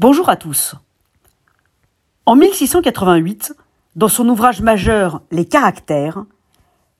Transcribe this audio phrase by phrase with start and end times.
[0.00, 0.76] Bonjour à tous.
[2.24, 3.52] En 1688,
[3.96, 6.24] dans son ouvrage majeur Les caractères,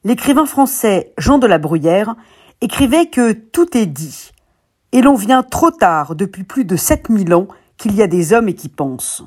[0.05, 2.15] l'écrivain français Jean de la Bruyère
[2.61, 4.33] écrivait que tout est dit,
[4.93, 8.51] et l'on vient trop tard depuis plus de 7000 ans qu'il y a des hommes
[8.51, 9.23] et qui pensent.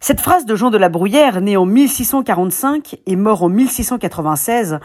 [0.00, 4.80] Cette phrase de Jean de la Bruyère, né en 1645 et mort en 1696,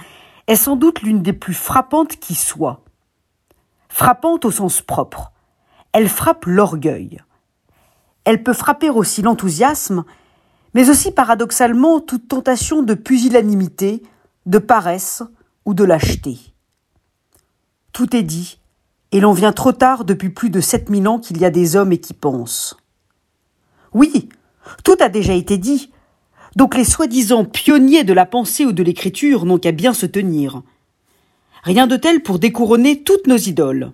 [0.45, 2.83] est sans doute l'une des plus frappantes qui soit.
[3.89, 5.31] Frappante au sens propre.
[5.95, 7.23] Elle frappe l'orgueil.
[8.25, 10.03] Elle peut frapper aussi l'enthousiasme,
[10.73, 14.03] mais aussi paradoxalement toute tentation de pusillanimité,
[14.45, 15.23] de paresse
[15.63, 16.37] ou de lâcheté.
[17.93, 18.59] Tout est dit,
[19.13, 21.93] et l'on vient trop tard depuis plus de 7000 ans qu'il y a des hommes
[21.93, 22.75] et qui pensent.
[23.93, 24.27] Oui,
[24.83, 25.93] tout a déjà été dit,
[26.57, 30.61] donc les soi-disant pionniers de la pensée ou de l'écriture n'ont qu'à bien se tenir.
[31.63, 33.93] Rien de tel pour découronner toutes nos idoles.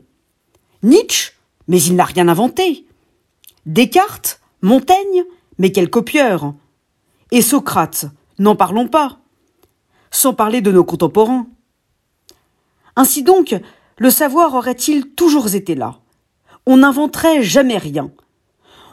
[0.81, 1.33] Nietzsche,
[1.71, 2.85] mais il n'a rien inventé.
[3.65, 5.23] Descartes, Montaigne,
[5.57, 6.53] mais quel copieur.
[7.31, 8.07] Et Socrate,
[8.39, 9.19] n'en parlons pas.
[10.11, 11.47] Sans parler de nos contemporains.
[12.97, 13.55] Ainsi donc,
[13.97, 16.01] le savoir aurait-il toujours été là?
[16.65, 18.11] On n'inventerait jamais rien.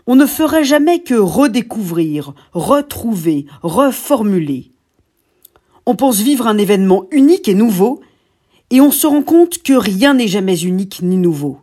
[0.06, 4.70] On ne ferait jamais que redécouvrir, retrouver, reformuler.
[5.84, 8.00] On pense vivre un événement unique et nouveau,
[8.70, 11.58] et on se rend compte que rien n'est jamais unique ni nouveau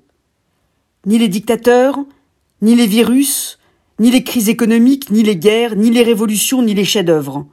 [1.06, 2.00] ni les dictateurs,
[2.62, 3.60] ni les virus,
[4.00, 7.46] ni les crises économiques, ni les guerres, ni les révolutions, ni les chefs-d'œuvre.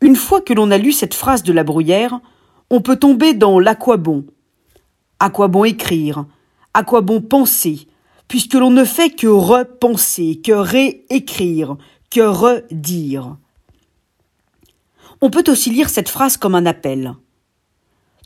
[0.00, 2.20] Une fois que l'on a lu cette phrase de la Bruyère,
[2.70, 4.24] on peut tomber dans l'à quoi bon?
[5.20, 6.24] À quoi bon écrire?
[6.74, 7.86] À quoi bon penser?
[8.26, 11.76] Puisque l'on ne fait que repenser, que réécrire,
[12.10, 13.36] que redire.
[15.20, 17.14] On peut aussi lire cette phrase comme un appel.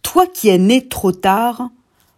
[0.02, 1.70] Toi qui es né trop tard,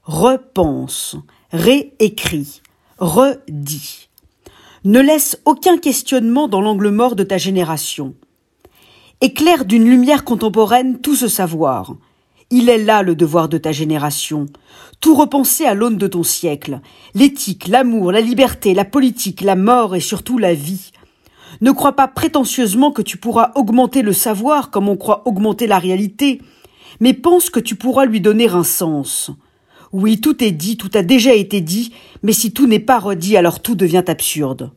[0.05, 1.17] repense,
[1.53, 2.63] réécrit,
[2.99, 4.09] redit.
[4.85, 8.15] Ne laisse aucun questionnement dans l'angle mort de ta génération.
[9.21, 11.95] Éclaire d'une lumière contemporaine tout ce savoir.
[12.51, 14.47] Il est là le devoir de ta génération.
[15.01, 16.81] Tout repenser à l'aune de ton siècle.
[17.15, 20.93] L'éthique, l'amour, la liberté, la politique, la mort et surtout la vie.
[21.61, 25.79] Ne crois pas prétentieusement que tu pourras augmenter le savoir comme on croit augmenter la
[25.79, 26.41] réalité,
[27.01, 29.31] mais pense que tu pourras lui donner un sens.
[29.93, 33.37] Oui, tout est dit, tout a déjà été dit, mais si tout n'est pas redit,
[33.37, 34.71] alors tout devient absurde.